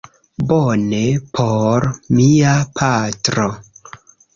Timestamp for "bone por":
0.51-1.87